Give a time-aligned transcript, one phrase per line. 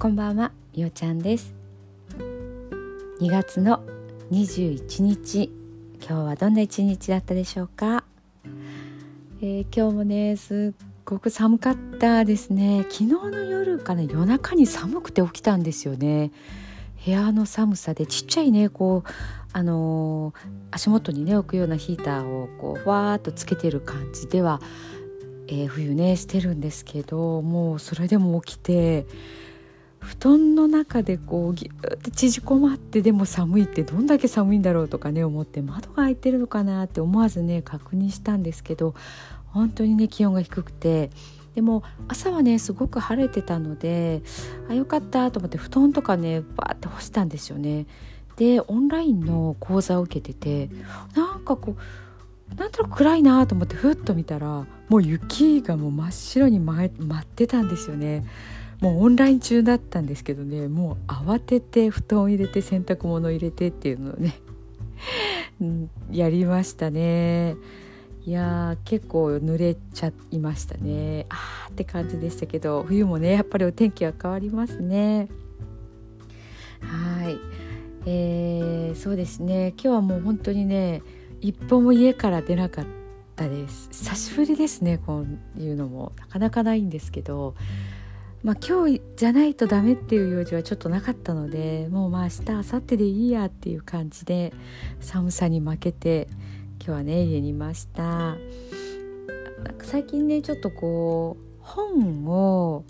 [0.00, 1.54] こんばんは、みおちゃんです。
[3.20, 3.84] 2月の
[4.30, 5.52] 21日
[6.00, 8.04] 今日はどんな一日だったでしょうか、
[9.42, 12.86] えー、今日もねすっごく寒かったですね。
[12.88, 16.30] 昨日の夜かな夜中に寒くて起きたんですよね。
[17.04, 19.10] 部屋の寒さでちっちゃいねこう
[19.52, 20.34] あのー、
[20.70, 24.62] 足元にね置くようなヒーターをこうふわーっとつけてる感じでは、
[25.46, 29.04] えー、冬ねしてるんですけどもうそれでも起きて
[30.00, 38.94] 布団の中でこうギュッて縮こまってでも寒いってどんだけ寒いんだろうとかね思って窓が開いてるのかなって思わずね確認したんですけど
[39.48, 41.10] 本当にね気温が低くて
[41.54, 44.22] でも朝はねすごく晴れてたので
[44.68, 47.86] あよかったと思って布団とかねバーって干したんですよね。
[48.36, 50.74] でオンラインの講座を受けてて
[51.14, 58.24] なんかこうなんとなく暗いなと思ってふっと見たらもう雪がもう真っ白に舞ってたんですよね。
[58.80, 64.34] もうオンライン中だったんですけどねもう慌てて布団入れて洗濯物入れてっていうのをね
[66.10, 67.56] やりましたね。
[68.26, 71.26] いや結構濡れちゃいましたね。
[71.30, 75.28] あーって感じでしたけど冬もねやっぱりお天気は変わりますね。
[76.80, 77.38] はい。
[78.06, 79.74] えー、そうですね。
[79.76, 81.02] 今日はもう本当にね
[81.40, 82.86] 一歩も家から出なかっ
[83.36, 83.88] たです。
[83.90, 85.24] 久しぶりですねこ
[85.58, 86.12] ういうのも。
[86.18, 87.54] なかなかないんですけど
[88.42, 94.52] まあ今日じゃないとダメっていう用事はちょっとなかったのでもうまあ明日明後日でいいやっていう感じで
[95.00, 96.28] 寒さに負けて
[96.78, 98.36] 今日はね家にいました
[99.82, 102.84] 最近ねちょっとこう本を、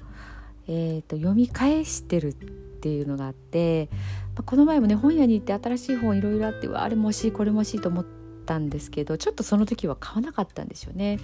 [0.68, 3.88] えーと、読み返してるっていうのがあって、
[4.36, 8.06] まあ、この前もね本屋に行って新しい本いろいろあってわあれも欲しいこれも欲しいと思っ
[8.46, 11.18] たんですけどちょっとその時は買わなかったんですよね。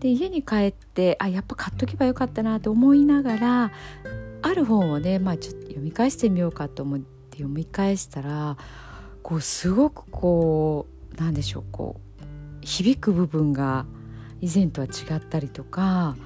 [0.00, 3.72] で家に帰ってあやっぱ買っとけばよかったなと思いながら
[4.42, 8.56] ある本をね、まあ、ちょっと読み返してみようかと思って読み返したら
[9.22, 12.24] こうすごくこうなんでしょうこう
[12.62, 13.84] 響く部分が
[14.40, 16.16] 以前とは違ったりとか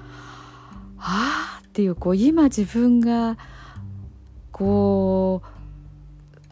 [0.99, 3.37] ああっていうこう今自分が
[4.53, 5.43] こ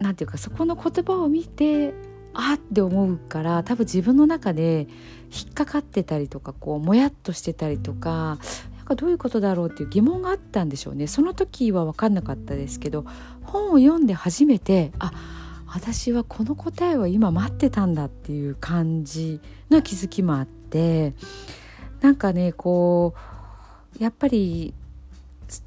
[0.00, 1.94] うなんていうかそこの言葉を見て
[2.34, 4.86] あって思うから多分自分の中で
[5.30, 8.38] 引っかかってたりとかこうもやっとしてたりとか
[8.76, 11.06] なんかどういうことだろうっていう疑問があったんでしょうね。
[11.06, 13.04] その時は分かんなかったですけど
[13.42, 15.12] 本を読んで初めてあ
[15.66, 21.14] 私はこの答えを今待ってたんだっていう感じの気づきもあって
[22.02, 23.14] なんかねこ
[23.98, 24.74] うやっぱり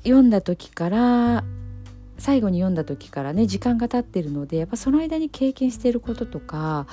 [0.03, 1.43] 読んだ時から
[2.17, 6.87] 最後に読んだ時からね時間が経ってるのでやっぱその間に経験していることとか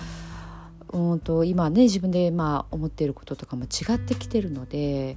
[0.93, 5.17] うんと今ね自分でまあ思っていることとかも違ってきてるので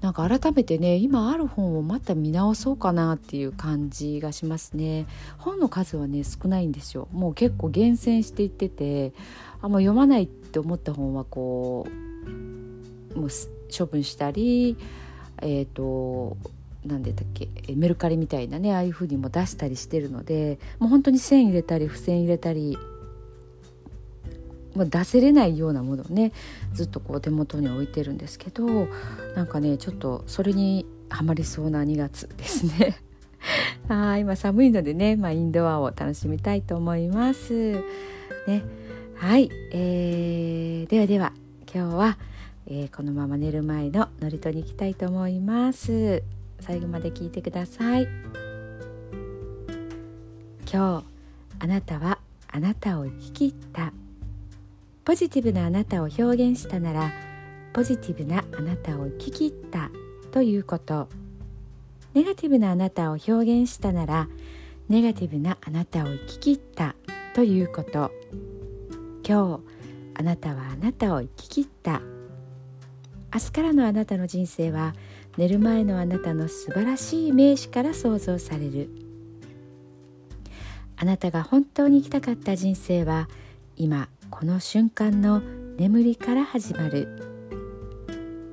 [0.00, 5.06] なんか改めてね今ある本をまた見直そうかなっていう感じがしますね。
[5.38, 7.06] 本の数はね少ないんですよ。
[7.12, 9.12] もう結構厳選していってて
[9.60, 11.86] あんま読まないって思った本はこ
[13.14, 13.28] うもう
[13.76, 14.76] 処分したり
[15.40, 16.36] えっ、ー、と
[16.86, 17.48] 何でだっけ？
[17.74, 22.76] メルカリみたいなねああいう風にも出したりしてるのでもう本当に線入れたり付箋入れたり
[24.74, 26.32] まあ、出せれないようなものをね
[26.72, 28.88] ずっとこう手元に置いてるんですけど
[29.34, 32.96] なんかねちょっとそれにはまりそうな2月ですね。
[33.88, 37.82] あ今寒いのでね、まあ、インドアを楽しみたいと思います。
[38.46, 38.62] ね、
[39.16, 41.32] はい、えー、ではでは
[41.72, 42.18] 今日は、
[42.66, 46.22] えー、このまま寝る前の祝詞に行きたいと思います。
[46.62, 48.06] 最後まで聞いてください。
[50.72, 51.04] 今日
[51.58, 52.18] あなたは
[52.48, 53.92] あなたを生き切った。
[55.04, 57.10] ポジティブなあなたを表現したなら
[57.72, 59.90] ポジティブなあなたを生き切った。
[60.30, 61.08] ということ。
[62.14, 64.28] ネガティブなあなたを表現したなら
[64.88, 66.94] ネガティブなあなたを生き切った。
[67.34, 68.12] ということ。
[69.26, 69.60] 今日
[70.14, 72.02] あなたはあなたを生き切った。
[73.34, 74.94] 明日からのあなたの人生は
[75.38, 78.90] 寝る前のあなたの素晴らしい名詞から想像される。
[80.96, 83.28] あなたが本当に生きたかった人生は
[83.76, 85.40] 今この瞬間の
[85.76, 87.08] 眠りから始まる。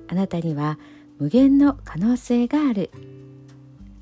[0.08, 0.80] あなたには
[1.20, 2.90] 無限の可能性がある。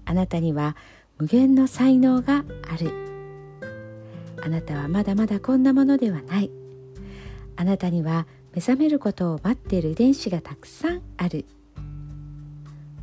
[0.06, 0.78] あなたには
[1.18, 2.92] 無限の才能がある。
[4.42, 6.52] あなたはまだまだこんなものではない。
[7.56, 11.46] あなたには目覚めることを待っている遺伝子がたくさんある。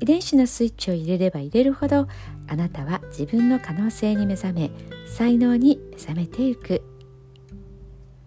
[0.00, 2.08] 遺伝子のスイッチを入れれば入れるほど
[2.48, 4.70] あなたは自分の可能性に目覚め
[5.06, 6.82] 才能に目覚めていく。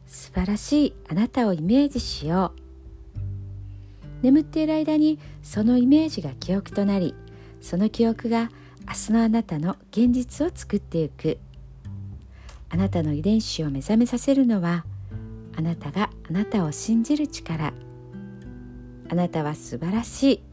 [0.06, 2.60] 素晴らしいあなたをイメージしよう。
[4.22, 7.16] 眠っている間にそのイメージが記憶となり
[7.60, 8.50] その記憶が
[8.88, 11.40] 明日のあなたの現実を作っていく。
[12.70, 14.86] あなたの遺伝子を目覚めさせるのは
[15.56, 17.74] あなたがあなたを信じる力。
[19.10, 20.53] あなたは素晴らしい